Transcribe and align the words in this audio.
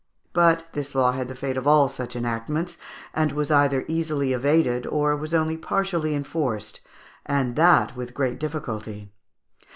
But 0.33 0.65
this 0.73 0.95
law 0.95 1.11
had 1.11 1.27
the 1.27 1.35
fate 1.35 1.57
of 1.57 1.67
all 1.67 1.87
such 1.87 2.15
enactments, 2.15 2.75
and 3.13 3.31
was 3.33 3.51
either 3.51 3.85
easily 3.87 4.33
evaded, 4.33 4.87
or 4.87 5.15
was 5.15 5.31
only 5.31 5.57
partially 5.57 6.15
enforced, 6.15 6.81
and 7.23 7.55
that 7.55 7.95
with 7.95 8.15
great 8.15 8.39
difficulty. 8.39 9.11